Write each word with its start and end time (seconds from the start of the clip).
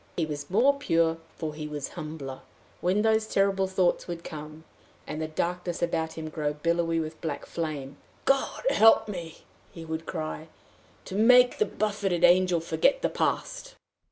He 0.17 0.25
was 0.25 0.49
more 0.49 0.79
pure, 0.79 1.17
for 1.37 1.53
he 1.53 1.67
was 1.67 1.89
humbler. 1.89 2.39
When 2.79 3.03
those 3.03 3.27
terrible 3.27 3.67
thoughts 3.67 4.07
would 4.07 4.23
come, 4.23 4.63
and 5.05 5.21
the 5.21 5.27
darkness 5.27 5.83
about 5.83 6.13
him 6.13 6.29
grow 6.31 6.53
billowy 6.53 6.99
with 6.99 7.21
black 7.21 7.45
flame, 7.45 7.97
"God 8.25 8.63
help 8.71 9.07
me," 9.07 9.43
he 9.71 9.85
would 9.85 10.07
cry, 10.07 10.47
"to 11.05 11.13
make 11.13 11.59
the 11.59 11.67
buffeted 11.67 12.23
angel 12.23 12.59
forget 12.61 13.03
the 13.03 13.09
past!" 13.09 13.75